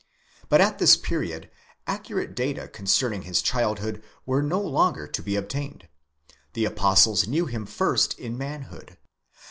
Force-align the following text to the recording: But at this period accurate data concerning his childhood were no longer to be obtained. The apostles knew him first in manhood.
But 0.49 0.61
at 0.61 0.79
this 0.79 0.97
period 0.97 1.51
accurate 1.85 2.33
data 2.35 2.67
concerning 2.67 3.21
his 3.21 3.39
childhood 3.39 4.01
were 4.25 4.41
no 4.41 4.59
longer 4.59 5.05
to 5.05 5.21
be 5.21 5.35
obtained. 5.35 5.87
The 6.53 6.65
apostles 6.65 7.27
knew 7.27 7.45
him 7.45 7.67
first 7.67 8.17
in 8.17 8.35
manhood. 8.35 8.97